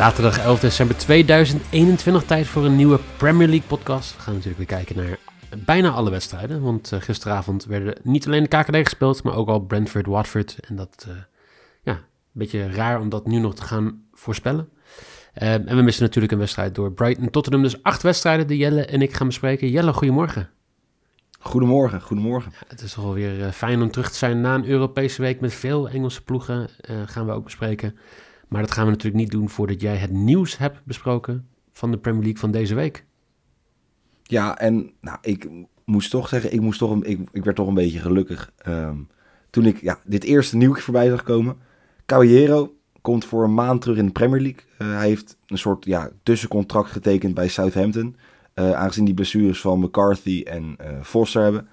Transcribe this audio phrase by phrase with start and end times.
[0.00, 4.16] Zaterdag 11 december 2021, tijd voor een nieuwe Premier League podcast.
[4.16, 5.18] We gaan natuurlijk weer kijken naar
[5.64, 6.62] bijna alle wedstrijden.
[6.62, 10.56] Want uh, gisteravond werden niet alleen de KKD gespeeld, maar ook al Brentford, Watford.
[10.68, 11.14] En dat, uh,
[11.82, 12.00] ja, een
[12.32, 14.68] beetje raar om dat nu nog te gaan voorspellen.
[15.42, 17.62] Uh, en we missen natuurlijk een wedstrijd door Brighton Tottenham.
[17.62, 19.70] Dus acht wedstrijden die Jelle en ik gaan bespreken.
[19.70, 20.48] Jelle, goedemorgen.
[21.40, 22.52] Goedemorgen, goedemorgen.
[22.54, 25.40] Ja, het is toch wel weer fijn om terug te zijn na een Europese week
[25.40, 26.68] met veel Engelse ploegen.
[27.06, 27.96] gaan we ook bespreken.
[28.50, 31.98] Maar dat gaan we natuurlijk niet doen voordat jij het nieuws hebt besproken van de
[31.98, 33.04] Premier League van deze week.
[34.22, 35.48] Ja, en nou, ik
[35.84, 39.08] moest toch zeggen, ik, moest toch ik, ik werd toch een beetje gelukkig um,
[39.50, 41.56] toen ik ja, dit eerste nieuwtje voorbij zag komen.
[42.06, 44.62] Caballero komt voor een maand terug in de Premier League.
[44.78, 48.16] Uh, hij heeft een soort ja, tussencontract getekend bij Southampton.
[48.54, 51.68] Uh, aangezien die blessures van McCarthy en uh, Foster hebben.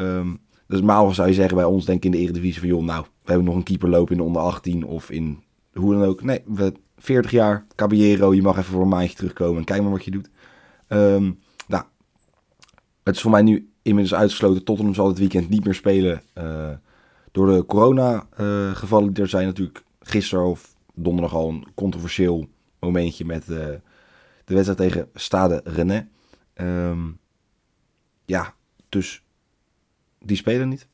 [0.00, 2.68] Um, dus normaal zou je zeggen bij ons, denk ik in de Eredivisie van...
[2.68, 5.94] joh, nou, we hebben nog een keeper lopen in de onder 18 of in hoe
[5.94, 6.22] dan ook.
[6.22, 9.90] Nee, we, 40 jaar, Caballero, je mag even voor een maandje terugkomen en kijk maar
[9.90, 10.30] wat je doet.
[10.88, 11.84] Um, nou,
[13.02, 14.64] het is voor mij nu inmiddels uitgesloten.
[14.64, 16.70] Tottenham zal het weekend niet meer spelen uh,
[17.32, 19.46] door de corona-gevallen die er zijn.
[19.46, 23.56] Natuurlijk gisteren of donderdag al een controversieel momentje met uh,
[24.44, 26.08] de wedstrijd tegen Stade René.
[26.54, 27.18] Um,
[28.24, 28.54] ja,
[28.88, 29.22] dus
[30.18, 30.88] die spelen niet.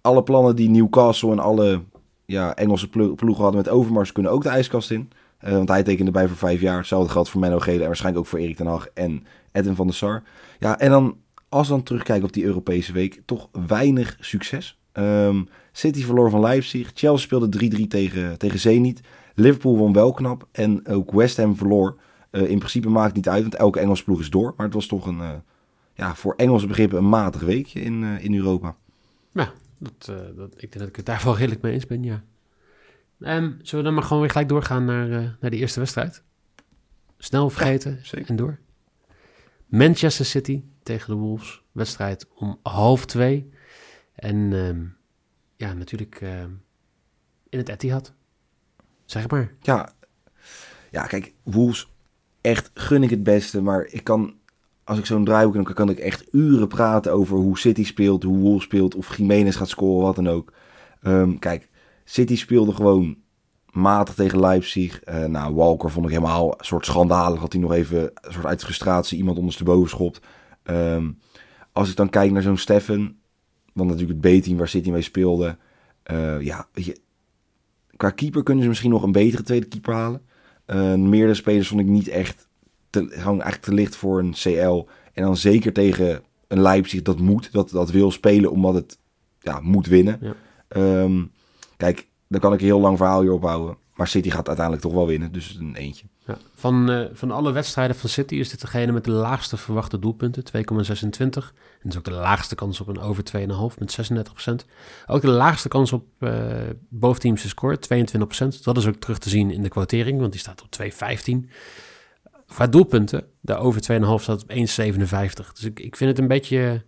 [0.00, 1.82] alle plannen die Newcastle en alle
[2.32, 5.10] ja, Engelse ploegen hadden met Overmars kunnen ook de ijskast in.
[5.44, 6.76] Uh, want hij tekende bij voor vijf jaar.
[6.78, 9.86] Hetzelfde geldt voor Menno Gele en waarschijnlijk ook voor Erik ten Hag en Edwin van
[9.86, 10.22] der Sar.
[10.58, 11.16] Ja, en dan
[11.48, 14.78] als we dan terugkijken op die Europese week, toch weinig succes.
[14.92, 16.90] Um, City verloor van Leipzig.
[16.94, 19.00] Chelsea speelde 3-3 tegen, tegen Zenit.
[19.34, 20.46] Liverpool won wel knap.
[20.52, 21.96] En ook West Ham verloor.
[22.30, 24.54] Uh, in principe maakt het niet uit, want elke Engelse ploeg is door.
[24.56, 25.30] Maar het was toch een, uh,
[25.94, 28.76] ja, voor Engelse begrippen een matig weekje in, in Europa.
[29.32, 32.02] Ja, dat, uh, dat, ik denk dat ik het daar wel redelijk mee eens ben,
[32.02, 32.24] ja.
[33.20, 36.22] Um, zullen we dan maar gewoon weer gelijk doorgaan naar, uh, naar de eerste wedstrijd?
[37.18, 38.58] Snel vergeten ja, en door.
[39.66, 41.62] Manchester City tegen de Wolves.
[41.72, 43.50] Wedstrijd om half twee.
[44.14, 44.96] En um,
[45.56, 46.42] ja, natuurlijk uh,
[47.48, 48.12] in het Etihad.
[49.04, 49.54] Zeg maar.
[49.60, 49.92] Ja,
[50.90, 51.92] ja, kijk, Wolves,
[52.40, 53.60] echt gun ik het beste.
[53.62, 54.37] Maar ik kan
[54.88, 58.38] als ik zo'n draaiboek dan kan ik echt uren praten over hoe City speelt, hoe
[58.38, 60.52] Wolves speelt, of Jiménez gaat scoren, wat dan ook.
[61.02, 61.68] Um, kijk,
[62.04, 63.16] City speelde gewoon
[63.70, 65.08] matig tegen Leipzig.
[65.08, 67.40] Uh, nou, Walker vond ik helemaal een soort schandalig.
[67.40, 70.20] Dat hij nog even een soort uit frustratie iemand ondersteboven schopt.
[70.64, 71.18] Um,
[71.72, 73.18] als ik dan kijk naar zo'n Steffen,
[73.74, 75.56] dan natuurlijk het B-team waar City mee speelde.
[76.12, 77.00] Uh, ja, weet je,
[77.96, 80.22] qua keeper kunnen ze misschien nog een betere tweede keeper halen.
[80.66, 82.47] Uh, meerdere spelers vond ik niet echt
[83.06, 84.86] te, gewoon eigenlijk te licht voor een CL.
[85.12, 88.98] En dan zeker tegen een Leipzig dat moet, dat, dat wil spelen omdat het
[89.40, 90.18] ja, moet winnen.
[90.20, 90.34] Ja.
[91.02, 91.32] Um,
[91.76, 93.76] kijk, daar kan ik een heel lang verhaal hier ophouden.
[93.94, 96.06] Maar City gaat uiteindelijk toch wel winnen, dus een eentje.
[96.26, 96.38] Ja.
[96.54, 100.42] Van, uh, van alle wedstrijden van City is dit degene met de laagste verwachte doelpunten,
[100.42, 100.50] 2,26.
[100.50, 101.30] En
[101.82, 103.22] dat is ook de laagste kans op een over
[103.72, 104.10] 2,5 met
[104.62, 104.66] 36%.
[105.06, 106.32] Ook de laagste kans op uh,
[106.88, 108.62] boventeamse score, 22%.
[108.62, 111.50] Dat is ook terug te zien in de quotering, want die staat op 2,15
[112.54, 114.56] qua doelpunten, de over 2,5 staat op 1,57.
[115.52, 116.84] Dus ik, ik vind het een beetje,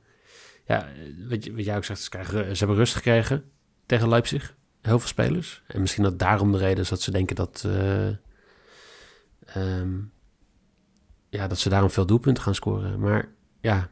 [0.67, 0.89] ja,
[1.29, 3.45] wat, wat jij ook zegt, ze, krijgen, ze hebben rust gekregen
[3.87, 4.57] tegen Leipzig.
[4.83, 5.63] Heel veel spelers.
[5.67, 8.07] En misschien dat daarom de reden is dat ze denken dat, uh,
[9.57, 10.13] um,
[11.29, 13.01] ja, dat ze daarom veel doelpunten gaan scoren.
[13.01, 13.29] Maar
[13.61, 13.91] ja,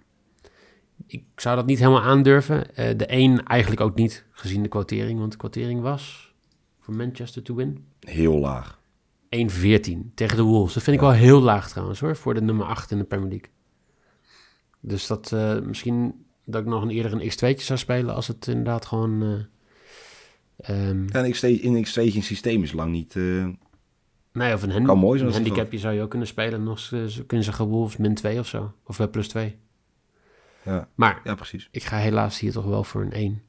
[1.06, 2.66] ik zou dat niet helemaal aandurven.
[2.70, 5.18] Uh, de één eigenlijk ook niet, gezien de quotering.
[5.18, 6.34] Want de quotering was
[6.80, 7.86] voor Manchester to win.
[8.00, 8.80] Heel laag.
[9.28, 10.74] 1-14 tegen de Wolves.
[10.74, 13.28] Dat vind ik wel heel laag trouwens hoor, voor de nummer 8 in de Premier
[13.28, 13.50] League.
[14.80, 18.46] Dus dat uh, misschien dat ik nog een eerder een X2'tje zou spelen als het
[18.46, 19.22] inderdaad gewoon...
[19.22, 21.06] Uh, um...
[21.12, 23.14] ja, een X2, in X2 een systeem is lang niet...
[23.14, 23.48] Uh...
[24.32, 26.62] Nee, of een, hand kan mooi zijn een handicapje zou je ook kunnen spelen.
[26.62, 26.88] Nog
[27.26, 28.72] kunnen zeggen Wolves min 2 of zo.
[28.84, 29.56] Of plus 2.
[30.64, 30.88] Ja.
[30.94, 31.68] Maar ja, precies.
[31.70, 33.42] ik ga helaas hier toch wel voor een 1.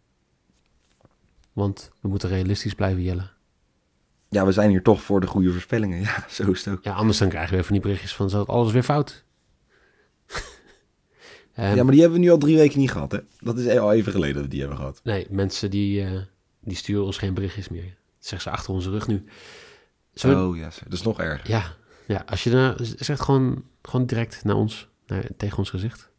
[1.53, 3.31] Want we moeten realistisch blijven jellen
[4.29, 5.99] ja, we zijn hier toch voor de goede voorspellingen.
[6.09, 6.83] Ja, zo is het ook.
[6.83, 9.23] Ja, anders dan krijgen we weer van die berichtjes van zo alles weer fout.
[11.57, 13.19] um, ja, maar die hebben we nu al drie weken niet gehad, hè?
[13.39, 14.99] Dat is al even geleden dat we die hebben gehad.
[15.03, 16.21] Nee, mensen die, uh,
[16.59, 17.83] die sturen ons geen berichtjes meer.
[17.83, 19.23] Dat zeggen ze achter onze rug nu.
[20.13, 21.49] Zullen oh ja, dat is nog erger.
[21.49, 21.75] Ja,
[22.07, 26.09] ja als je dan zegt gewoon, gewoon direct naar ons, naar, tegen ons gezicht.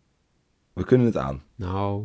[0.72, 1.42] We kunnen het aan.
[1.54, 2.04] Nou,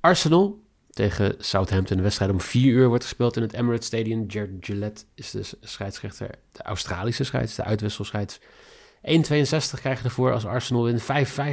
[0.00, 0.61] Arsenal
[0.92, 1.96] tegen Southampton.
[1.96, 4.24] De wedstrijd om 4 uur wordt gespeeld in het Emirates Stadium.
[4.26, 8.40] Jared Gillette is de scheidsrechter, de Australische scheids, de uitwisselscheids.
[8.40, 11.02] 1,62 krijgen ervoor als Arsenal wint.
[11.02, 11.06] 5,50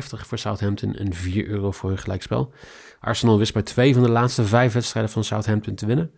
[0.09, 2.53] voor Southampton en 4 euro voor hun gelijkspel.
[2.99, 6.11] Arsenal wist bij twee van de laatste vijf wedstrijden van Southampton te winnen.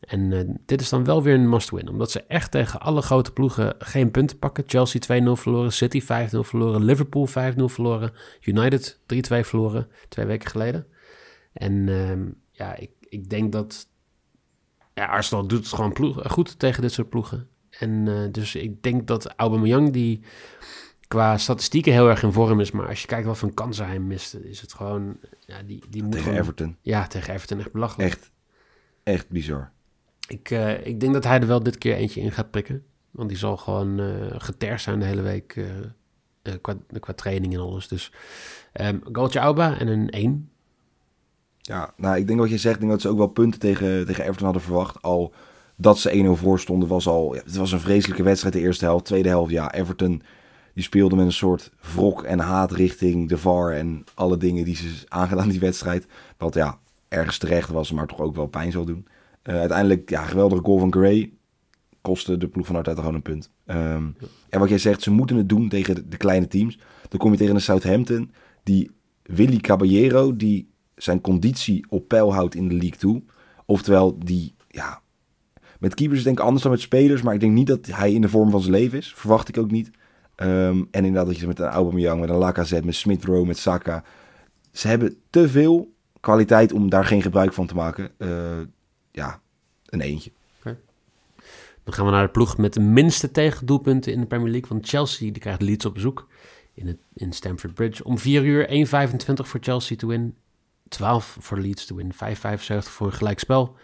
[0.00, 3.32] En eh, dit is dan wel weer een must-win, omdat ze echt tegen alle grote
[3.32, 4.64] ploegen geen punten pakken.
[4.66, 6.04] Chelsea 2-0 verloren, City 5-0
[6.38, 7.32] verloren, Liverpool 5-0
[7.64, 10.86] verloren, United 3-2 verloren, twee weken geleden.
[11.52, 12.28] En ehm,
[12.62, 13.88] ja, ik, ik denk dat
[14.94, 17.48] ja, Arsenal doet het gewoon ploeg, goed tegen dit soort ploegen.
[17.70, 20.20] En uh, dus ik denk dat Aubameyang, die
[21.08, 23.98] qua statistieken heel erg in vorm is, maar als je kijkt wat voor kansen hij
[23.98, 25.16] miste, is het gewoon...
[25.46, 26.76] Ja, die, die moet Tegen gewoon- Everton.
[26.80, 28.10] Ja, tegen Everton echt belachelijk.
[28.10, 28.30] Echt,
[29.02, 29.72] echt bizar.
[30.28, 32.84] Ik, eh, ik denk dat hij er wel dit keer eentje in gaat prikken.
[33.10, 35.64] Want die zal gewoon eh getergd zijn de hele week eh,
[36.42, 37.88] eh, qua, qua training en alles.
[37.88, 38.12] Dus
[38.72, 40.50] ehm goaltje Auba en een 1.
[41.72, 44.06] Ja, nou, ik denk wat je zegt, ik denk dat ze ook wel punten tegen,
[44.06, 45.02] tegen Everton hadden verwacht.
[45.02, 45.32] Al
[45.76, 47.34] dat ze 1-0 voor stonden, was al...
[47.34, 49.04] Ja, het was een vreselijke wedstrijd de eerste helft.
[49.04, 50.22] Tweede helft, ja, Everton
[50.74, 54.76] die speelde met een soort wrok en haat richting de VAR en alle dingen die
[54.76, 56.06] ze aangedaan die wedstrijd.
[56.38, 56.78] Wat ja,
[57.08, 59.06] ergens terecht was, maar toch ook wel pijn zal doen.
[59.42, 61.32] Eh, uiteindelijk, ja, geweldige goal van Gray.
[62.00, 63.50] Kostte de ploeg van Arteta gewoon een punt.
[63.66, 64.06] Ehm,
[64.48, 66.78] en wat jij zegt, ze moeten het doen tegen de, de kleine teams.
[67.08, 68.32] Dan kom je tegen een Southampton,
[68.62, 68.90] die
[69.22, 70.71] Willy Caballero, die
[71.02, 73.22] zijn conditie op peil houdt in de League toe.
[73.66, 75.00] Oftewel, die, ja,
[75.78, 78.20] met keepers denk ik anders dan met spelers, maar ik denk niet dat hij in
[78.20, 79.14] de vorm van zijn leven is.
[79.14, 79.90] Verwacht ik ook niet.
[80.34, 83.58] Ehm, en inderdaad dat je met een Aubameyang, met een Lacazette, met Smith Rowe, met
[83.58, 84.04] Saka.
[84.72, 88.10] Ze hebben te veel kwaliteit om daar geen gebruik van te maken.
[88.18, 88.60] Eh,
[89.10, 89.40] ja,
[89.86, 90.30] een eentje.
[91.84, 94.68] Dan gaan we naar de ploeg met de minste tegendoelpunten in de Premier League.
[94.68, 96.28] Want Chelsea die krijgt Leeds op bezoek
[96.74, 98.04] in, het, in Stamford Bridge.
[98.04, 100.34] Om 4 uur 1,25 voor Chelsea te win.
[100.92, 102.12] 12 voor Leeds te win.
[102.12, 102.18] 5,75
[102.78, 103.76] voor een gelijkspel.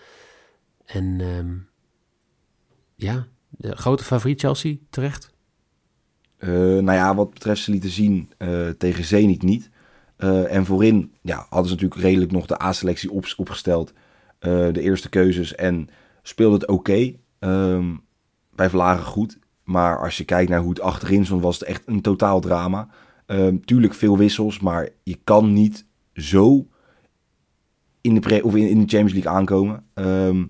[0.84, 1.56] En ehm,
[2.94, 5.36] ja, de grote favoriet Chelsea terecht.
[6.38, 9.70] Eh, nou ja, wat betreft ze lieten zien eh, tegen Zenit niet.
[10.16, 13.92] Eh, en voorin ja, hadden ze natuurlijk redelijk nog de A-selectie op, opgesteld.
[14.38, 15.88] De eerste keuzes en
[16.22, 17.12] speelde het oké.
[17.38, 17.94] Ehm,
[18.54, 19.38] bij Vlagen goed.
[19.64, 22.88] Maar als je kijkt naar hoe het achterin stond, was het echt een totaal drama.
[23.26, 26.66] Ehm, tuurlijk veel wissels, maar je kan niet zo
[28.08, 29.84] in de, pre- of in, in de Champions League aankomen.
[29.94, 30.46] Ehm,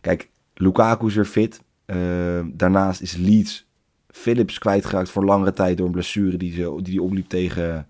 [0.00, 1.62] kijk, Lukaku is weer fit.
[1.86, 3.66] Ehm, daarnaast is Leeds
[4.08, 7.86] Phillips kwijtgeraakt voor langere tijd door een blessure die hij die die opliep tegen,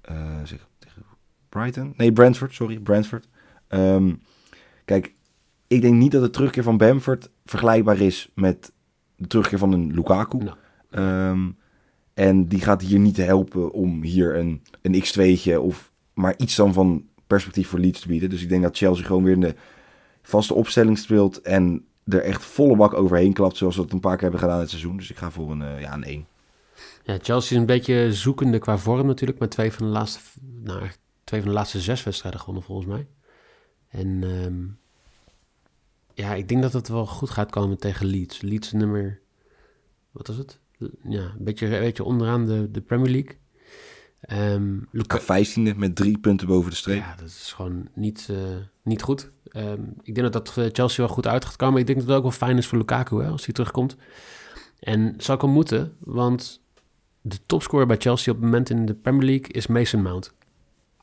[0.00, 1.02] eh, zeg, tegen
[1.48, 1.94] Brighton.
[1.96, 3.28] Nee, Brentford, sorry, Brentford.
[3.68, 4.14] Ehm,
[4.84, 5.14] kijk,
[5.66, 8.72] ik denk niet dat de terugkeer van Bamford vergelijkbaar is met
[9.16, 10.38] de terugkeer van een Lukaku.
[12.14, 16.72] En die gaat hier niet helpen om hier een, een x2'tje of maar iets dan
[16.72, 18.30] van perspectief voor Leeds te bieden.
[18.30, 19.54] Dus ik denk dat Chelsea gewoon weer in de
[20.22, 24.14] vaste opstelling speelt en er echt volle bak overheen klapt, zoals we het een paar
[24.14, 24.96] keer hebben gedaan het seizoen.
[24.96, 26.26] Dus ik ga voor een, eh, ja, een 1.
[27.02, 29.38] Ja, Chelsea is een beetje zoekende qua vorm natuurlijk.
[29.38, 30.20] Maar twee van de laatste,
[30.62, 30.88] nou,
[31.24, 33.06] twee van de laatste zes wedstrijden gewonnen volgens mij.
[33.88, 34.66] En ehm,
[36.14, 38.40] ja, ik denk dat het wel goed gaat komen tegen Leeds.
[38.40, 39.20] Leeds nummer,
[40.10, 40.58] wat is het?
[41.02, 43.36] Ja, een beetje, beetje onderaan de, de Premier League.
[44.20, 46.98] Ehm Luka- Vijftiende met drie punten boven de streep.
[47.00, 48.36] ja, dat is gewoon niet, eh,
[48.82, 49.30] niet goed.
[49.48, 51.80] Ehm, ik denk dat dat eh, Chelsea wel goed uit gaat komen.
[51.80, 53.96] Ik denk dat het ook wel fijn is voor Lukaku hè, als hij terugkomt.
[54.80, 56.60] En zou ik wel moeten, want
[57.20, 60.32] de topscorer bij Chelsea op het moment in de Premier League is Mason Mount.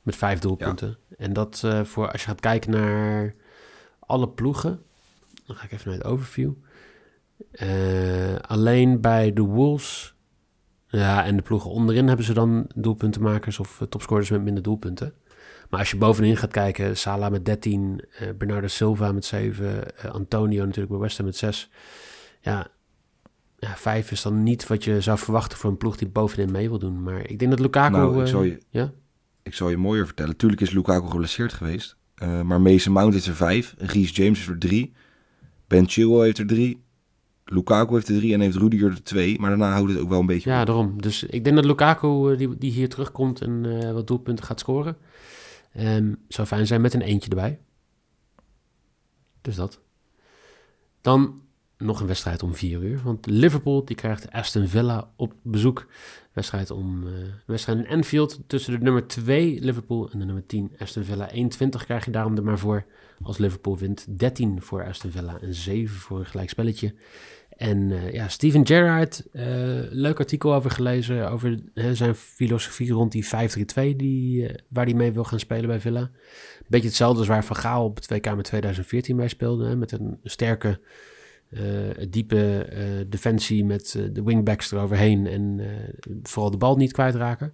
[0.01, 0.97] Met vijf doelpunten.
[1.17, 3.35] En dat eh, voor als je gaat kijken naar
[3.99, 4.81] alle ploegen.
[5.45, 6.51] Dan ga ik even naar het overview.
[8.41, 10.14] Alleen bij de Wolves.
[10.87, 15.13] Ja, en de ploegen onderin hebben ze dan doelpuntenmakers of eh, topscorers met minder doelpunten.
[15.69, 20.11] Maar als je bovenin gaat kijken, Salah met 13, eh, Bernardo Silva met 7, eh,
[20.11, 21.69] Antonio natuurlijk bij West Ham met 6.
[22.41, 22.67] Ja,
[23.59, 26.69] ja, 5 is dan niet wat je zou verwachten voor een ploeg die bovenin mee
[26.69, 27.03] wil doen.
[27.03, 27.95] Maar ik denk dat Lukaku...
[27.95, 28.91] Nou, ik eh, zal je- ja?
[29.43, 30.37] Ik zal je mooier vertellen.
[30.37, 31.97] Tuurlijk is Lukaku geblesseerd geweest.
[32.43, 33.75] maar Mason Mount heeft er vijf.
[33.77, 34.93] Reece James heeft er drie.
[35.67, 36.83] Ben Chilwell heeft er drie.
[37.45, 39.39] Lukaku heeft er drie en heeft Rudiger er twee.
[39.39, 40.65] Maar daarna houdt het ook wel een beetje Ja, op.
[40.65, 41.01] daarom.
[41.01, 44.59] Dus ik denk dat Lukaku, eh, die, die hier terugkomt en eh, wat doelpunten gaat
[44.59, 44.97] scoren.
[45.73, 47.59] Ehm zou fijn zijn met een eentje erbij.
[49.41, 49.79] Dus dat.
[51.01, 51.41] Dan
[51.77, 53.01] nog een wedstrijd om vier uur.
[53.03, 55.87] Want Liverpool die krijgt Aston Villa op bezoek.
[56.33, 57.13] Wedstrijd om eh,
[57.45, 61.29] wedstrijd in Anfield tussen de nummer 2 Liverpool en de nummer 10 Aston Villa.
[61.33, 62.85] 1,20 krijg je daarom er maar voor
[63.21, 64.19] als Liverpool wint.
[64.19, 66.93] 13 voor Aston Villa en 7 voor een gelijkspelletje.
[67.57, 69.45] En eh, ja, Steven Gerrard, eh,
[69.89, 71.59] leuk artikel over gelezen over
[71.93, 76.11] zijn filosofie rond die 5-3-2 die, eh, waar hij mee wil gaan spelen bij Villa.
[76.67, 79.67] Beetje hetzelfde als waar Van Gaal op het WK met 2014 bij speelde.
[79.67, 80.79] Hè, met een sterke,
[82.09, 82.67] diepe
[83.09, 85.61] defensie met de wingbacks eroverheen en
[86.23, 87.53] vooral de bal niet kwijtraken.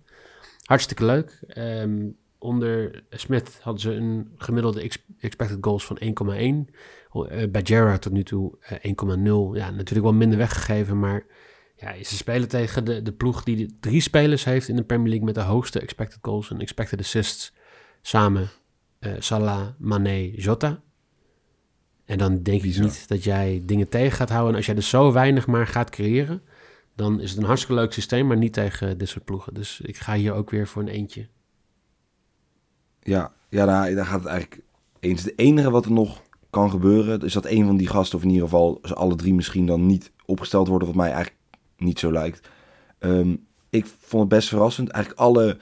[0.64, 1.40] Hartstikke leuk.
[1.48, 2.10] Ehm,
[2.42, 6.74] onder Smith hadden ze een gemiddelde ex- expected goals van 1,1.
[7.14, 9.58] Uh, bij Gerrard tot nu toe uh, 1,0.
[9.58, 11.26] Ja, natuurlijk wel minder weggegeven, maar
[11.76, 15.08] ja, ze spelen tegen de, de ploeg die de drie spelers heeft in de Premier
[15.08, 17.54] League met de hoogste expected goals en expected assists
[18.02, 18.50] samen.
[19.00, 20.82] Uh, Salah, Mane, Jota.
[22.06, 24.52] En dan denk ik niet dat jij dingen tegen gaat houden.
[24.52, 26.42] En als jij er zo weinig maar gaat creëren,
[26.96, 29.54] dan is het een hartstikke leuk systeem, maar niet tegen dit soort ploegen.
[29.54, 31.28] Dus ik ga hier ook weer voor een eentje.
[33.04, 34.62] Ja, ja daar, gaat het eigenlijk
[35.00, 35.24] eens.
[35.24, 38.30] Het enige wat er nog kan gebeuren, is dat een van die gasten, of in
[38.30, 41.38] ieder geval alle drie misschien dan niet opgesteld worden, wat mij eigenlijk
[41.78, 42.50] niet zo lijkt.
[43.00, 44.90] Um, ik vond het best verrassend.
[44.90, 45.58] Eigenlijk alle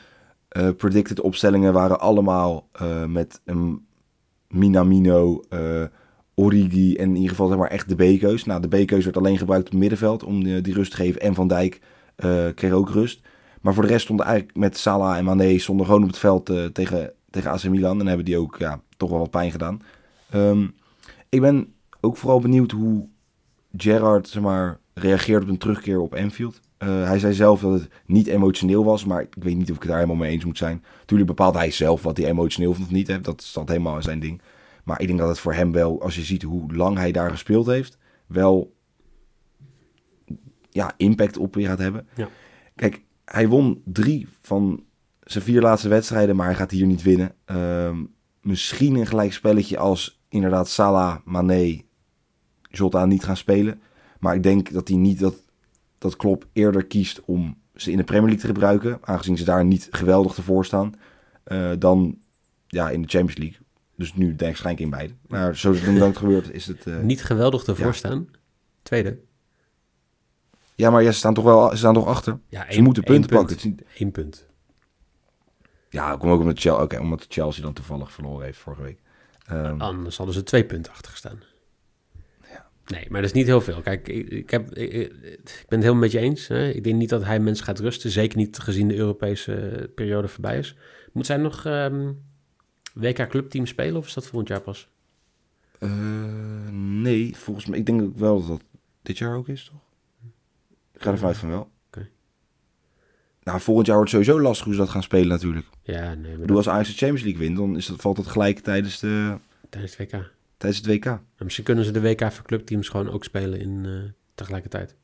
[0.57, 3.85] uh, predicted opstellingen waren allemaal uh, met een
[4.47, 5.83] Minamino, uh,
[6.35, 8.45] Origi en in ieder geval zeg maar echt de B-keus.
[8.45, 11.21] Nou, de B-keus werd alleen gebruikt op het middenveld om die, rust te geven.
[11.21, 11.81] En Van Dijk
[12.55, 13.21] kreeg ook rust.
[13.61, 16.51] Maar voor de rest stonden eigenlijk met Salah en Mane stonden gewoon op het veld
[16.73, 17.99] tegen, tegen AC Milan.
[17.99, 19.81] En hebben die ook ja, toch wel wat pijn gedaan.
[20.33, 20.75] Um,
[21.29, 23.07] ik ben ook vooral benieuwd hoe
[23.77, 26.59] Gerrard zeg maar, reageert op een terugkeer op Anfield.
[26.83, 29.81] Uh, hij zei zelf dat het niet emotioneel was, maar ik weet niet of ik
[29.81, 30.83] het daar helemaal mee eens moet zijn.
[31.05, 33.07] Tuurlijk bepaalt hij zelf wat hij emotioneel of niet.
[33.07, 33.21] Hè.
[33.21, 34.41] Dat staat helemaal in zijn ding.
[34.83, 37.29] Maar ik denk dat het voor hem wel, als je ziet hoe lang hij daar
[37.29, 38.75] gespeeld heeft, wel
[40.69, 42.07] ja, impact op je gaat hebben.
[42.15, 42.29] Ja.
[42.75, 44.83] Kijk, hij won drie van
[45.31, 47.35] zijn vier laatste wedstrijden, maar hij gaat hier niet winnen.
[47.51, 47.97] Uh,
[48.41, 51.83] misschien een gelijk spelletje als inderdaad Salah, Mane,
[52.61, 53.81] Jota niet gaan spelen.
[54.19, 55.35] Maar ik denk dat hij niet dat,
[55.97, 58.97] dat Klopp eerder kiest om ze in de Premier League te gebruiken.
[59.01, 60.93] Aangezien ze daar niet geweldig te staan.
[61.47, 62.17] Uh, dan
[62.67, 63.59] ja, in de Champions League.
[63.95, 65.13] Dus nu denk ik waarschijnlijk in beide.
[65.27, 66.85] Maar zoals het dan gebeurt is het...
[66.85, 67.91] Uh, niet geweldig te ja.
[67.91, 68.27] staan.
[68.83, 69.19] Tweede.
[70.75, 72.39] Ja, maar ja, ze staan toch wel ze staan toch achter.
[72.47, 73.77] Ja, één, ze moeten punten punt, pakken.
[73.97, 74.48] Eén punt.
[75.89, 78.99] Ja, kom ook omdat Chelsea, okay, omdat Chelsea dan toevallig verloren heeft vorige week.
[79.51, 81.39] Um, Anders hadden ze twee punten achter gestaan.
[82.89, 83.81] Nee, maar dat is niet heel veel.
[83.81, 86.47] Kijk, ik, ik heb, ik, ik, ben het helemaal met je eens.
[86.47, 86.69] Hè?
[86.69, 88.09] Ik denk niet dat hij mensen gaat rusten.
[88.09, 90.75] Zeker niet gezien de Europese periode voorbij is.
[91.13, 92.21] Moet zij nog um,
[92.93, 94.89] WK Clubteam spelen of is dat volgend jaar pas?
[95.79, 97.79] Uh, nee, volgens mij.
[97.79, 98.61] Ik denk ook wel dat dat
[99.01, 99.81] dit jaar ook is, toch?
[100.93, 101.71] Ik ga ervan uit van wel.
[103.43, 105.65] Nou, volgend jaar wordt het sowieso lastig hoe ze dat gaan spelen natuurlijk.
[105.83, 106.37] Ja, nee.
[106.37, 108.99] Maar Doe als Ajax de Champions League wint, dan is dat, valt dat gelijk tijdens
[108.99, 109.37] de...
[109.69, 111.05] Tijdens het WK tijdens het WK.
[111.05, 114.03] En misschien kunnen ze de WK voor clubteams gewoon ook spelen in uh,
[114.35, 114.95] tegelijkertijd.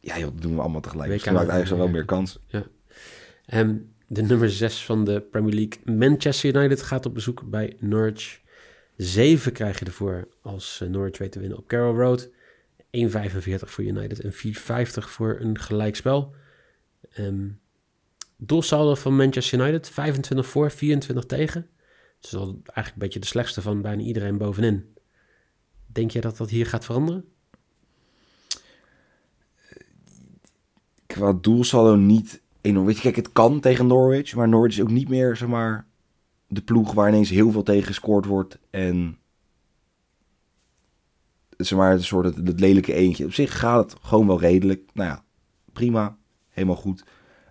[0.00, 1.10] Ja, joh, dat doen we allemaal tegelijk.
[1.10, 2.38] WK maakt eigenlijk wel meer kans.
[2.46, 2.66] Ja.
[3.46, 8.40] En de nummer 6 van de Premier League, Manchester United, gaat op bezoek bij Norwich.
[8.96, 12.28] 7 krijg je ervoor als uh, Norwich weet te winnen op Carroll Road.
[12.28, 12.34] 1,45
[13.58, 16.34] voor United en 4,50 voor een gelijkspel.
[17.18, 17.60] Um,
[18.36, 21.68] doelsaldo van Manchester United, 25 voor, 24 tegen.
[22.16, 24.94] Het is eigenlijk een beetje de slechtste van bijna iedereen bovenin.
[25.86, 27.24] Denk je dat dat hier gaat veranderen?
[31.06, 32.86] Qua doelsaldo niet enorm.
[32.86, 35.86] Weet je, kijk, het kan tegen Norwich, maar Norwich is ook niet meer, zeg maar,
[36.48, 39.18] de ploeg waar ineens heel veel tegen gescoord wordt en
[41.56, 43.24] zeg maar, een soort het, het, lelijke eentje.
[43.24, 44.90] Op zich gaat het gewoon wel redelijk.
[44.92, 45.24] Nou ja,
[45.72, 46.16] prima.
[46.54, 47.04] Helemaal goed.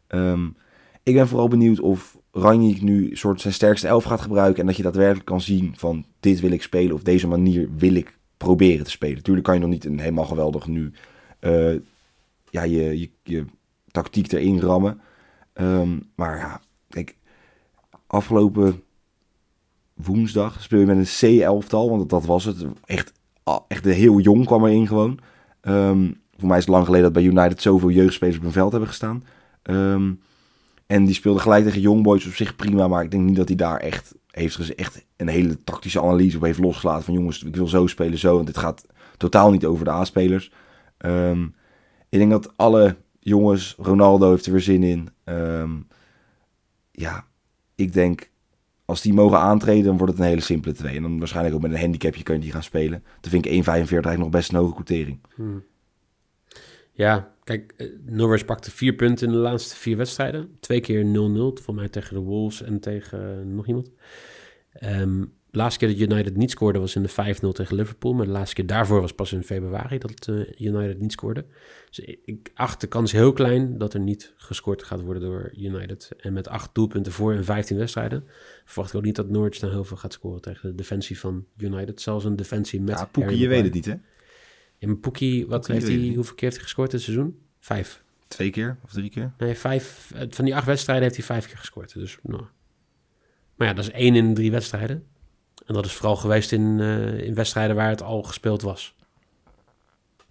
[0.07, 0.55] Um,
[1.03, 4.61] ik ben vooral benieuwd of Ranjik nu soort zijn sterkste elf gaat gebruiken.
[4.61, 6.95] En dat je daadwerkelijk kan zien van dit wil ik spelen.
[6.95, 9.23] Of deze manier wil ik proberen te spelen.
[9.23, 10.91] Tuurlijk kan je nog niet een helemaal geweldig nu
[11.39, 11.75] uh,
[12.49, 13.45] ja, je, je,
[13.91, 15.01] tactiek erin rammen.
[15.53, 17.15] Um, maar ja, kijk,
[18.07, 18.83] afgelopen
[19.93, 21.89] woensdag speel je met een C-elftal.
[21.89, 22.65] Want dat was het.
[22.85, 23.13] Echt,
[23.67, 25.19] echt heel jong kwam erin gewoon.
[25.61, 28.71] Um, voor mij is het lang geleden dat bij United zoveel jeugdspelers op een veld
[28.71, 29.23] hebben gestaan.
[29.63, 30.19] Um,
[30.85, 32.87] en die speelde gelijk tegen Youngboys op zich prima.
[32.87, 36.43] Maar ik denk niet dat hij daar echt, heeft echt een hele tactische analyse op
[36.43, 37.03] heeft losgelaten.
[37.03, 38.35] Van jongens, ik wil zo spelen, zo.
[38.35, 38.85] Want dit gaat
[39.17, 40.51] totaal niet over de A-spelers.
[40.97, 41.55] Um,
[42.09, 45.09] ik denk dat alle jongens, Ronaldo heeft er weer zin in.
[45.25, 45.87] Um,
[46.91, 47.25] ja,
[47.75, 48.31] ik denk
[48.85, 50.95] als die mogen aantreden, dan wordt het een hele simpele twee.
[50.95, 53.03] En dan waarschijnlijk ook met een handicapje kun je die gaan spelen.
[53.21, 55.19] Dan vind ik 1,45 eigenlijk nog best een hoge quotering.
[55.35, 55.63] Hmm.
[56.93, 60.57] Ja, Kijk, eh, Norwich pakte vier punten in de laatste vier wedstrijden.
[60.59, 63.89] Twee keer 0-0, voor mij tegen de Wolves en tegen uh, nog iemand.
[64.83, 68.13] Um, de laatste keer dat United niet scoorde was in de 5-0 tegen Liverpool.
[68.13, 71.45] Maar de laatste keer daarvoor was pas in februari dat uh, United niet scoorde.
[71.89, 76.11] Dus ik acht de kans heel klein dat er niet gescoord gaat worden door United.
[76.17, 78.23] En met acht doelpunten voor in 15 wedstrijden
[78.65, 81.45] verwacht ik ook niet dat Norwich dan heel veel gaat scoren tegen de defensie van
[81.57, 82.01] United.
[82.01, 82.99] Zelfs een defensie met...
[82.99, 83.95] Ja, Poekie, je weet het niet hè?
[84.83, 87.39] In Poekie, wat heeft hij, hoeveel keer heeft hij gescoord dit seizoen?
[87.59, 88.03] Vijf.
[88.27, 89.31] Twee keer of drie keer?
[89.37, 90.11] Nee, vijf.
[90.29, 91.93] Van die acht wedstrijden heeft hij vijf keer gescoord.
[91.93, 92.43] Dus, nou.
[93.55, 95.05] Maar ja, dat is één in drie wedstrijden.
[95.65, 98.95] En dat is vooral geweest in, eh, in wedstrijden waar het al gespeeld was.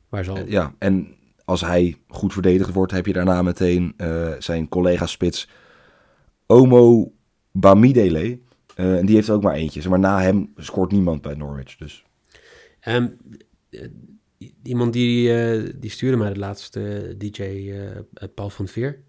[0.09, 0.37] Waar ze al...
[0.37, 5.07] Eh, Ja, en als hij goed verdedigd wordt, heb je daarna meteen eh, zijn collega
[5.07, 5.49] spits
[6.47, 7.13] Omo
[7.51, 8.39] Bamidele.
[8.75, 9.89] Eh, en die heeft ook maar eentje.
[9.89, 11.77] Maar na hem scoort niemand bij Norwich.
[11.77, 12.05] Dus
[12.81, 13.09] Ehm,
[13.71, 13.89] eh,
[14.63, 19.03] iemand die, eh, die stuurde mij de laatste DJ, eh, Paul van Veer.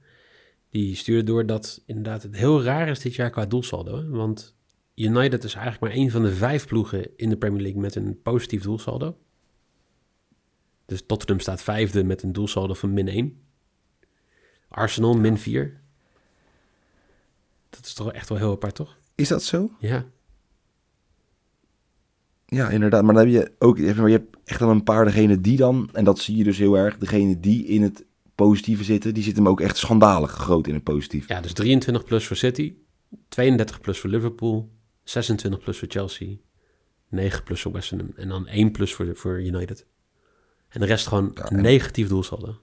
[0.70, 3.98] Die stuurde door dat inderdaad het heel raar is dit jaar qua doelsaldo.
[3.98, 4.10] hè.
[4.10, 4.56] Want
[4.96, 8.22] United is eigenlijk maar één van de vijf ploegen in de Premier League met een
[8.22, 9.18] positief doelsaldo.
[10.86, 13.42] Dus Tottenham staat vijfde met een doelsaldo van min 1.
[14.68, 15.82] Arsenal min 4.
[17.70, 18.98] Dat is toch echt wel heel apart, toch?
[19.16, 19.72] is dat zo?
[19.80, 20.06] Ja.
[22.54, 23.04] Ja, inderdaad.
[23.04, 26.04] Maar dan heb je ook je hebt echt dan een paar degenen die dan, en
[26.04, 28.06] dat zie je dus heel erg, degene die in het
[28.36, 31.28] positieve zitten, die zitten hem ook echt schandalig groot in het positief.
[31.28, 32.74] Ja, dus 23 plus voor City,
[33.28, 34.72] 32 plus voor Liverpool,
[35.04, 36.36] 26 plus voor Chelsea,
[37.10, 39.86] 9 plus voor West Ham en dan 1 plus voor, voor United.
[40.70, 42.48] En de rest gewoon Ja, en- negatief doelsaldo.
[42.48, 42.56] En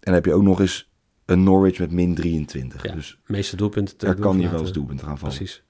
[0.00, 0.90] dan heb je ook nog eens
[1.24, 2.82] een Norwich met min 23.
[2.82, 3.98] Ja, Dus meeste doelpunten.
[3.98, 5.36] daar kan je wel eens doelpunten gaan vallen.
[5.36, 5.62] Precies.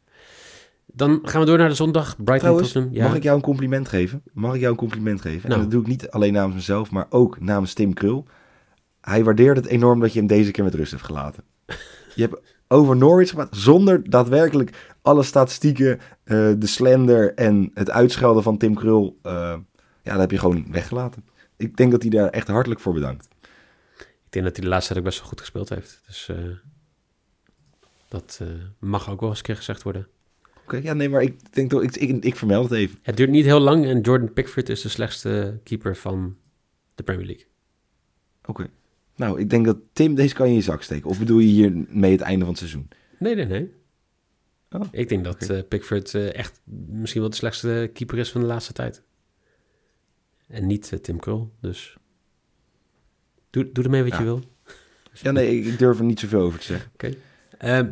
[0.95, 2.17] Dan gaan we door naar de zondag.
[2.17, 2.99] Brighton Trouwens, Tottenham.
[3.01, 3.07] Ja.
[3.07, 4.23] mag ik jou een compliment geven?
[4.33, 5.49] Mag ik jou een compliment geven?
[5.49, 5.53] Nou.
[5.53, 8.27] En dat doe ik niet alleen namens mezelf, maar ook namens Tim Krul.
[9.01, 11.45] Hij waardeert het enorm dat je hem deze keer met rust hebt gelaten.
[12.15, 12.37] Je hebt
[12.69, 18.75] over Norwich gepraat zonder daadwerkelijk alle statistieken, eh, de slender en het uitschelden van Tim
[18.75, 19.19] Krul.
[19.23, 19.33] eh,
[20.03, 21.25] ja, dat heb je gewoon weggelaten.
[21.57, 23.29] Ik denk dat hij daar echt hartelijk voor bedankt.
[23.99, 26.03] Ik denk dat hij de laatste tijd ook best wel goed gespeeld heeft.
[26.07, 26.37] Dus eh,
[28.09, 28.41] dat
[28.79, 30.07] mag ook wel eens een keer gezegd worden.
[30.79, 32.99] Oké, ja, nee, maar ik denk toch, ik, ik, ik vermeld het even.
[33.02, 36.37] Het duurt niet heel lang en Jordan Pickford is de slechtste keeper van
[36.95, 37.47] de Premier League.
[38.47, 38.71] Oké.
[39.17, 41.11] Nou, ik denk dat Tim, deze kan je in je zak steken.
[41.11, 42.88] Of bedoel je hiermee het einde van het seizoen?
[43.18, 43.73] Nee, nee, nee.
[44.70, 45.55] Oh, ik denk dat oké.
[45.55, 49.03] eh, Pickford eh, echt misschien wel de slechtste keeper is van de laatste tijd.
[50.49, 51.97] En niet eh, Tim Krul, dus
[53.51, 54.18] doe, doe ermee wat Ja.
[54.18, 54.40] je wil.
[55.12, 56.90] Ja, nee, ik, durf er niet zoveel over te zeggen.
[56.97, 57.11] Eh,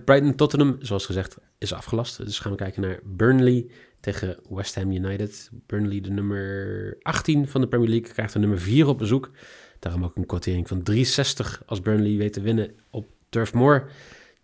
[0.05, 2.17] Brighton Tottenham, zoals gezegd, is afgelast.
[2.17, 3.67] Dus gaan we kijken naar Burnley
[4.01, 5.51] tegen West Ham United.
[5.67, 9.31] Burnley, de nummer 18 van de Premier League, krijgt de nummer 4 op bezoek.
[9.79, 13.91] Daarom ook een kwartering van 3,60 als Burnley weet te winnen op Turf Moor.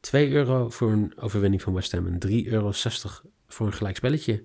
[0.00, 2.72] 2 euro voor een overwinning van West Ham en 3,60 euro
[3.46, 4.44] voor een gelijkspelletje.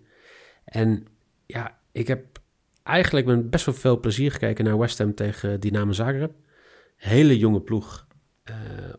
[0.63, 1.07] En
[1.45, 2.39] ja, ik heb
[2.83, 6.33] eigenlijk met best wel veel plezier gekeken naar West Ham tegen Dynamo Zagreb.
[6.95, 8.10] Hele jonge ploeg eh,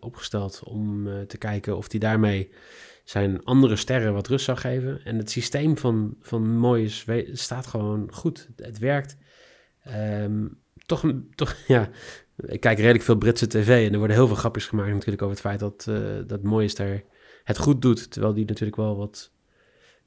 [0.01, 2.51] opgesteld om eh, te kijken of hij daarmee
[3.05, 5.05] zijn andere sterren wat rust zou geven.
[5.05, 8.49] En het systeem van, van we- staat gewoon goed.
[8.57, 9.17] Het werkt.
[9.83, 10.47] Ehm,
[10.87, 11.91] toch, toch, ja,
[12.37, 15.35] ik kijk redelijk veel Britse tv en er worden heel veel grapjes gemaakt natuurlijk over
[15.37, 17.03] het feit dat, eh dat Moyes daar
[17.45, 18.11] het goed doet.
[18.11, 19.33] Terwijl die natuurlijk wel wat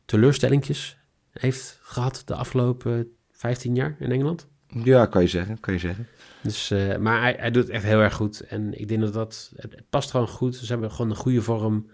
[0.05, 0.97] teleurstellingjes
[1.31, 4.47] heeft gehad de afgelopen 15 jaar in Engeland.
[4.83, 6.07] Ja, kan je zeggen, kan je zeggen.
[6.41, 8.41] Dus, eh, maar hij, hij doet het echt heel erg goed.
[8.41, 9.53] En ik denk dat dat...
[9.55, 10.55] Het, past gewoon goed.
[10.55, 11.89] Ze hebben gewoon een goede vorm.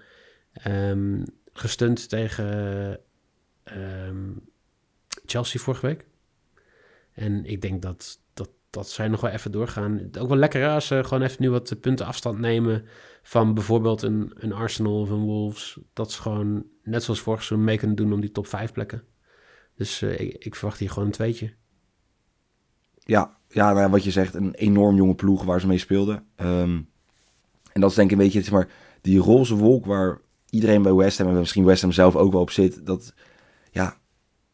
[0.53, 2.99] ehm gestund tegen
[3.63, 4.31] ehm,
[5.25, 6.05] Chelsea vorige week.
[7.13, 10.09] En ik denk dat, dat, dat zij nog wel even doorgaan.
[10.19, 12.85] Ook wel lekker als ze gewoon even nu wat punten afstand nemen...
[13.23, 15.79] van bijvoorbeeld een, een Arsenal of een Wolves.
[15.93, 19.03] Dat ze gewoon, net zoals vorig seizoen, mee kunnen doen om die top 5 plekken.
[19.75, 21.53] Dus eh, ik verwacht hier gewoon een tweetje.
[23.03, 26.25] Ja, ja nou wat je zegt, een enorm jonge ploeg waar ze mee speelden.
[26.35, 26.79] Ehm,
[27.73, 28.69] en dat is denk ik een beetje, zeg maar,
[29.01, 32.41] die roze wolk waar iedereen bij West Ham en misschien West Ham zelf ook wel
[32.41, 32.85] op zit.
[32.85, 33.13] Dat,
[33.71, 33.97] ja,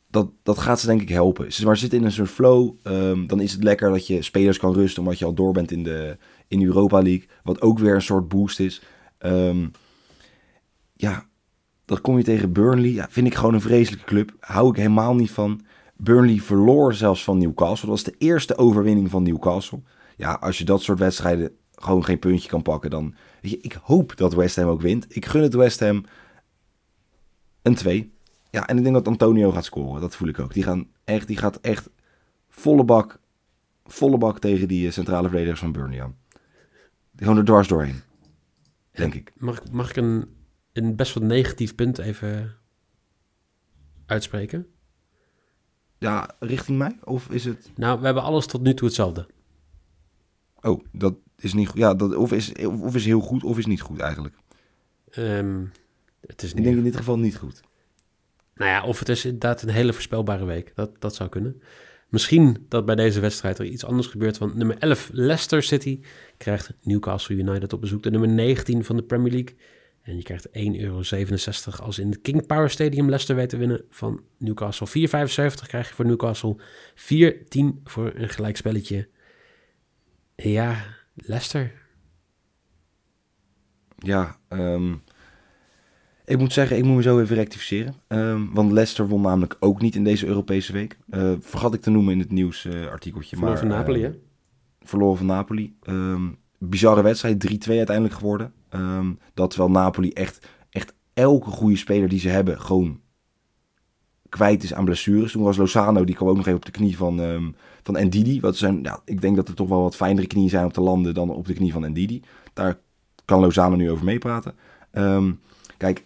[0.10, 1.54] dat, dat gaat ze denk ik helpen.
[1.54, 2.74] Ze maar zitten in een soort flow.
[2.84, 5.72] Ehm, dan is het lekker dat je spelers kan rusten omdat je al door bent
[5.72, 7.28] in de in Europa League.
[7.44, 8.82] Wat ook weer een soort boost is.
[9.18, 9.68] Ehm,
[10.94, 11.26] ja,
[11.86, 12.90] dat kom je tegen Burnley.
[12.90, 14.36] Ja, vind ik gewoon een vreselijke club.
[14.40, 15.62] Hou ik helemaal niet van.
[15.98, 17.90] Burnley verloor zelfs van Newcastle.
[17.90, 19.82] Dat was de eerste overwinning van Newcastle.
[20.18, 23.16] Ja, als je dat soort wedstrijden gewoon geen puntje kan pakken, dan...
[23.42, 25.16] Weet je, ik hoop dat West Ham ook wint.
[25.16, 26.04] Ik gun het West Ham
[27.62, 28.14] een 2.
[28.50, 30.02] Ja, en ik denk dat Antonio gaat scoren.
[30.02, 30.54] Dat voel ik ook.
[30.54, 31.90] Die, gaan echt, die gaat echt
[32.50, 33.20] volle bak,
[33.86, 36.16] volle bak tegen die eh, centrale verdedigers van Burnley aan.
[37.12, 38.02] Die gewoon er dwars doorheen.
[38.92, 39.32] Denk ik.
[39.36, 40.36] Mag, ik- mag ik een,
[40.74, 42.56] een best wel negatief punt even
[44.06, 44.68] uitspreken?
[45.98, 46.98] Ja, richting mij?
[47.04, 47.70] Of is het...
[47.76, 49.28] Nou, we hebben alles tot nu toe hetzelfde.
[50.62, 51.78] Oh, dat is niet goed.
[51.78, 54.36] Ja, dat, of, is, of is heel goed of is niet goed eigenlijk.
[55.10, 55.66] Ehm,
[56.28, 57.62] het is Ik niet, denk in dit geval niet goed.
[58.56, 60.72] nou ja, of het is inderdaad een hele voorspelbare week.
[60.76, 61.62] Dat, dat zou kunnen.
[62.10, 64.38] Misschien dat bij deze wedstrijd er iets anders gebeurt.
[64.38, 66.00] Want nummer 11, Leicester City,
[66.38, 68.04] krijgt Newcastle United op bezoek.
[68.04, 69.56] De nummer 19 van de Premier League.
[70.08, 71.02] En je krijgt 1,67 euro
[71.84, 74.88] als in het King Power Stadium Leicester weet te winnen van Newcastle.
[74.88, 76.56] 4,75 krijg je voor Newcastle.
[76.96, 79.08] 4,10 voor een gelijkspelletje.
[80.36, 81.72] Ja, Leicester.
[83.98, 84.94] Ja, ehm,
[86.26, 87.96] ik moet zeggen, ik moet me zo even rectificeren.
[88.08, 90.98] Ehm, want Leicester won namelijk ook niet in deze Europese week.
[91.10, 93.36] Uh, vergat ik te noemen in het nieuwsartikeltje.
[93.36, 94.12] Uh, verloren van Napoli, hè?
[94.82, 95.76] Verloren van Napoli.
[95.84, 98.54] Um, bizarre wedstrijd, 3-2 uiteindelijk geworden.
[98.70, 103.00] Um, dat wel Napoli echt, echt elke goede speler die ze hebben gewoon
[104.30, 105.32] kwijt is aan blessures.
[105.32, 108.40] Toen was Lozano, die kwam ook nog even op de knie van, um, van Ndidi.
[108.40, 110.82] Wat zijn, ja, ik denk dat er toch wel wat fijnere knieën zijn op te
[110.82, 112.22] landen dan op de knie van Ndidi.
[112.54, 112.80] Daar
[113.26, 114.56] kan Lozano nu over meepraten.
[114.94, 115.40] Um,
[115.78, 116.06] kijk,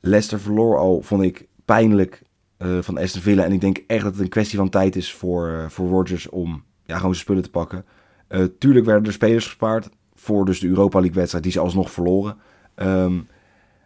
[0.00, 2.22] Leicester verloor al, vond ik, pijnlijk
[2.58, 3.44] uh, van Aston Villa.
[3.44, 6.28] En ik denk echt dat het een kwestie van tijd is voor, uh, voor Rodgers
[6.28, 7.84] om ja, gewoon zijn spullen te pakken.
[8.28, 11.90] Uh, tuurlijk werden er spelers gespaard voor dus de Europa League wedstrijd die ze alsnog
[11.90, 12.36] verloren.
[12.76, 13.28] Um,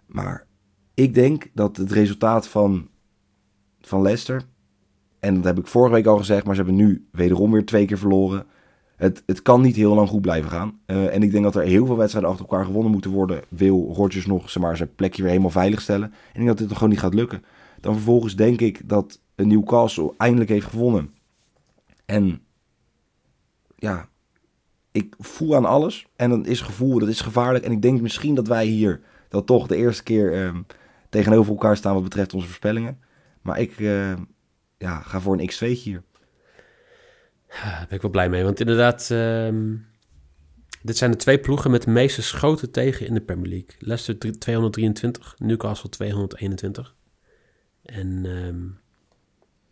[0.06, 0.46] maar
[0.94, 2.88] ik denk dat het resultaat van,
[3.80, 4.42] van Leicester,
[5.20, 7.86] en dat heb ik vorige week al gezegd, maar ze hebben nu wederom weer twee
[7.86, 8.46] keer verloren.
[8.96, 10.80] Het, het kan niet heel lang goed blijven gaan.
[10.86, 13.42] Uh, en ik denk dat er heel veel wedstrijden achter elkaar gewonnen moeten worden.
[13.48, 16.08] Wil Rodgers nog zeg maar, zijn plekje weer helemaal veilig stellen.
[16.08, 17.44] En ik denk dat dit nog gewoon niet gaat lukken.
[17.80, 21.14] Dan vervolgens denk ik dat een Newcastle eindelijk heeft gewonnen.
[22.04, 22.42] En
[23.76, 24.08] ja,
[24.94, 26.06] ik voel aan alles.
[26.16, 27.64] En dan is gevoel, dat is gevaarlijk.
[27.64, 30.66] En ik denk misschien dat wij hier dat toch de eerste keer um,
[31.08, 32.98] tegenover elkaar staan wat betreft onze voorspellingen.
[33.42, 34.12] Maar ik uh,
[34.78, 36.02] ja, ga voor een X2 hier.
[37.48, 38.44] Daar ben ik wel blij mee.
[38.44, 39.86] Want inderdaad, um,
[40.82, 43.70] dit zijn de twee ploegen met de meeste schoten tegen in de Premier League.
[43.78, 46.94] Leicester 223, Newcastle 221.
[47.82, 48.26] En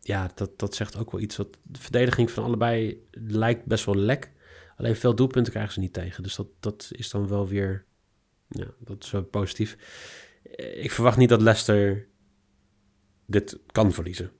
[0.01, 1.37] ja, dat, dat zegt ook wel iets.
[1.37, 4.32] Wat de verdediging van allebei lijkt best wel lek.
[4.83, 6.23] Alleen veel doelpunten krijgen ze niet tegen.
[6.23, 7.85] Dus dat, dat is dan wel weer
[8.49, 9.77] ja, dat is wel positief.
[10.75, 12.07] Ik verwacht niet dat Leicester
[13.27, 14.31] dit kan verliezen.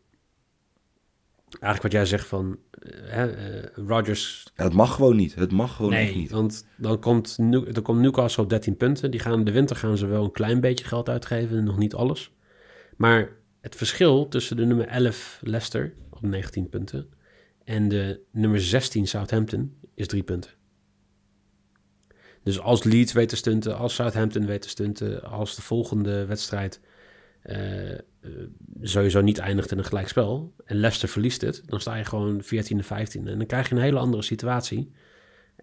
[1.49, 4.47] Eigenlijk wat jij zegt van uh, Rodgers...
[4.57, 5.35] Ja, het mag gewoon niet.
[5.35, 6.31] Het mag gewoon nee, niet.
[6.31, 7.37] want dan komt,
[7.75, 9.11] dan komt Newcastle op 13 punten.
[9.11, 12.33] Die gaan, de winter gaan ze wel een klein beetje geld uitgeven, nog niet alles.
[12.97, 17.09] Maar het verschil tussen de nummer 11 Leicester op 19 punten
[17.65, 20.51] en de nummer 16 Southampton is drie punten.
[22.43, 26.81] Dus als Leeds weet te stunten, als Southampton weet te stunten, als de volgende wedstrijd
[27.47, 27.99] uh, uh,
[28.81, 32.85] sowieso niet eindigt in een gelijkspel en Leicester verliest het, dan sta je gewoon 14e,
[32.85, 34.93] 15e en dan krijg je een hele andere situatie.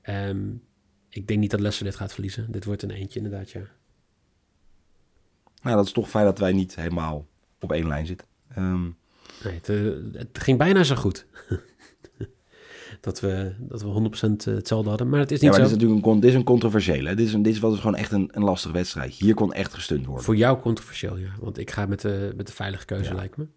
[0.10, 0.64] Um,
[1.10, 2.52] ik denk niet dat Leicester dit gaat verliezen.
[2.52, 3.62] Dit wordt een eentje inderdaad, ja.
[5.62, 7.28] Nou, dat is toch fijn dat wij niet helemaal
[7.60, 8.28] op één lijn zitten.
[8.58, 8.98] Um...
[9.44, 11.26] Nee, het, uh, het, ging bijna zo goed.
[13.00, 15.10] dat we, dat we 100% hetzelfde hadden.
[15.10, 15.74] Maar het is niet ja, maar zo.
[15.74, 17.16] Dit is natuurlijk een, dit is een controversiële.
[17.16, 19.14] Dit is, een, dit was gewoon echt een, een lastige wedstrijd.
[19.14, 20.24] Hier kon echt gestund worden.
[20.24, 21.32] Voor jou controversieel, ja.
[21.40, 23.16] Want ik ga met de, met de veilige keuze, ja.
[23.16, 23.48] lijkt me.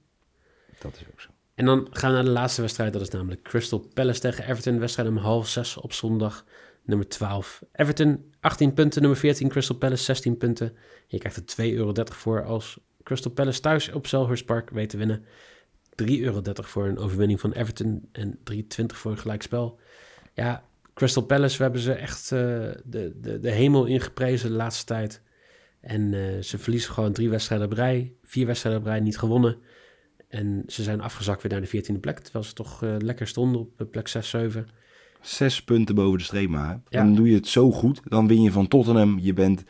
[0.79, 1.29] Dat is ook zo.
[1.55, 2.93] En dan gaan we naar de laatste wedstrijd.
[2.93, 4.79] Dat is namelijk Crystal Palace tegen Everton.
[4.79, 6.45] Wedstrijd om half zes op zondag.
[6.85, 7.63] Nummer 12.
[7.73, 9.01] Everton 18 punten.
[9.01, 10.77] Nummer 14 Crystal Palace 16 punten.
[11.07, 14.97] Je krijgt er 2,30 euro voor als Crystal Palace thuis op Selhurst Park weet te
[14.97, 15.25] winnen.
[16.03, 19.79] 3,30 euro voor een overwinning van Everton en 3,20 voor een gelijkspel.
[20.35, 22.39] Ja, Crystal Palace, we hebben ze echt uh,
[22.85, 25.23] de, de, de hemel ingeprezen de laatste tijd.
[25.81, 29.57] En uh, ze verliezen gewoon drie wedstrijden op rij, vier wedstrijden op rij niet gewonnen.
[30.29, 33.61] En ze zijn afgezakt weer naar de 14e plek, terwijl ze toch uh, lekker stonden
[33.61, 34.69] op plek 6, 7.
[35.21, 36.81] Zes punten boven de streep maar.
[36.89, 37.03] Ja.
[37.03, 39.19] Dan doe je het zo goed, dan win je van Tottenham.
[39.19, 39.65] Je bent,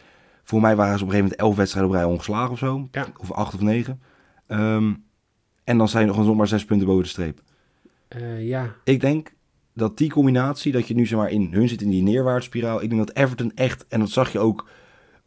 [0.44, 2.88] voor mij waren ze op een gegeven moment elf wedstrijden op rij ongeslagen of zo.
[2.90, 3.06] Ja.
[3.16, 4.00] Of acht of negen.
[4.48, 5.04] Um,
[5.64, 7.42] en dan zijn er gewoon zomaar zes punten boven de streep.
[8.16, 8.74] Uh, ja.
[8.84, 9.32] Ik denk
[9.74, 12.82] dat die combinatie, dat je nu zeg maar in hun zit in die neerwaartsspiraal.
[12.82, 14.68] Ik denk dat Everton echt, en dat zag je ook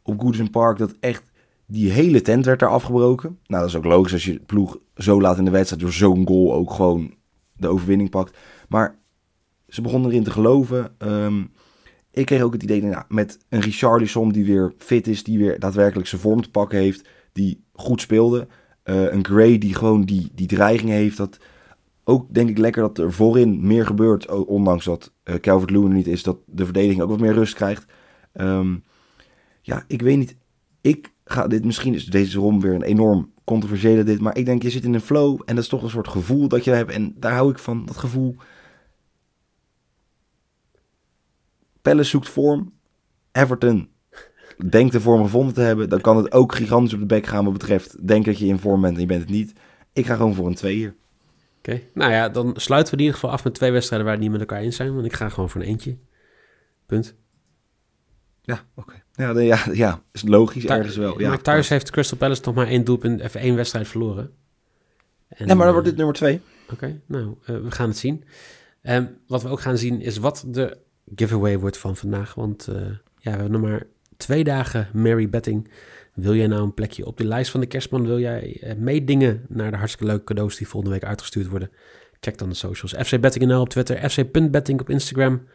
[0.02, 1.22] op Goodison Park, dat echt
[1.66, 3.38] die hele tent werd daar afgebroken.
[3.46, 6.26] Nou, dat is ook logisch als je ploeg zo laat in de wedstrijd door zo'n
[6.26, 7.14] goal ook gewoon
[7.52, 8.38] de overwinning pakt.
[8.68, 8.98] Maar
[9.68, 10.94] ze begonnen erin te geloven.
[10.98, 11.52] Um,
[12.10, 15.58] ik kreeg ook het idee, nou, met een Richarlison die weer fit is, die weer
[15.58, 18.46] daadwerkelijk zijn vorm te pakken heeft, die goed speelde.
[18.86, 21.16] Uh, een Gray die gewoon die, die dreiging heeft.
[21.16, 21.38] Dat
[22.04, 24.26] ook denk ik lekker dat er voorin meer gebeurt.
[24.46, 26.22] Ondanks dat uh, Calvert-Lewin niet is.
[26.22, 27.84] Dat de verdediging ook wat meer rust krijgt.
[28.34, 28.84] Um,
[29.62, 30.36] ja, ik weet niet.
[30.80, 34.20] Ik ga dit, misschien is deze rom weer een enorm controversiële dit.
[34.20, 35.40] Maar ik denk je zit in een flow.
[35.44, 36.90] En dat is toch een soort gevoel dat je hebt.
[36.90, 38.36] En daar hou ik van, dat gevoel.
[41.82, 42.72] Palace zoekt vorm.
[43.32, 43.88] Everton
[44.68, 47.44] denkt de vorm gevonden te hebben, dan kan het ook gigantisch op de bek gaan
[47.44, 48.06] wat betreft.
[48.06, 49.52] Denk dat je in vorm bent en je bent het niet.
[49.92, 50.94] Ik ga gewoon voor een 2 hier.
[51.58, 51.88] Oké, okay.
[51.94, 54.32] nou ja, dan sluiten we in ieder geval af met twee wedstrijden waar het niet
[54.32, 54.94] met elkaar eens zijn.
[54.94, 55.96] Want ik ga gewoon voor een eentje.
[56.86, 57.14] Punt.
[58.42, 59.02] Ja, oké.
[59.14, 61.20] Ja, ja, ja, is logisch Thu- ergens wel.
[61.20, 64.30] Ja, maar thuis heeft Crystal Palace nog maar één doelpunt, even één wedstrijd verloren.
[65.28, 66.40] En, Ja, maar dan eh, wordt dit nummer twee.
[66.72, 68.24] Oké, nou, eh, we gaan het zien.
[68.82, 70.78] Ehm, wat we ook gaan zien is wat de
[71.14, 72.34] giveaway wordt van vandaag.
[72.34, 72.74] Want eh,
[73.18, 73.82] ja, we hebben nog maar
[74.16, 75.68] twee dagen Mary Betting.
[76.16, 78.06] Wil jij nou een plekje op de lijst van de kerstman?
[78.06, 81.70] Wil jij eh, meedingen naar de hartstikke leuke cadeaus die volgende week uitgestuurd worden?
[82.20, 83.08] Check dan de socials.
[83.08, 85.46] FC Betting op Twitter, fc.betting op Instagram.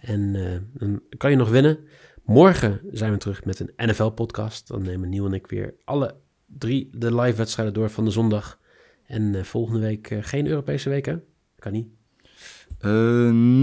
[0.00, 1.78] En eh, dan kan je nog winnen.
[2.24, 4.68] Morgen zijn we terug met een NFL-podcast.
[4.68, 6.14] Dan nemen Nieuw en ik weer alle
[6.46, 8.60] drie de live wedstrijden door van de zondag.
[9.06, 11.16] En eh, volgende week geen Europese week, hè?
[11.58, 11.88] Kan niet.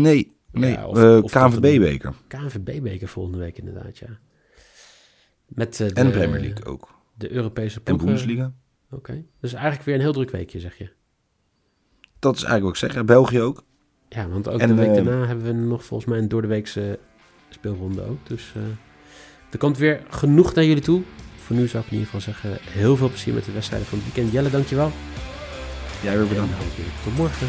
[0.02, 0.72] Nee, nee.
[0.72, 2.14] Ja, KNVB-beker.
[2.28, 4.20] KNVB-beker volgende week inderdaad, ja.
[5.56, 6.96] Met eh, En de, Premier League ook.
[7.14, 8.06] De Europese En ploegen.
[8.06, 8.54] Bundesliga.
[8.92, 9.24] Oké.
[9.40, 10.90] Dus eigenlijk weer een heel druk weekje, zeg je.
[12.20, 13.06] Dat is eigenlijk wat ik zeg.
[13.06, 13.64] België ook.
[14.10, 17.00] Ja, want ook En, de week eh, daarna hebben we nog volgens mij een doordeweekse
[17.50, 18.28] speelronde ook.
[18.28, 18.62] Dus eh,
[19.52, 21.02] er komt weer genoeg naar jullie toe.
[21.36, 23.98] Voor nu zou ik in ieder geval zeggen, heel veel plezier met de wedstrijden van
[23.98, 24.34] het weekend.
[24.34, 24.92] Jelle, dankjewel.
[26.04, 26.54] Jij weer bedankt.
[26.54, 27.48] En tot morgen.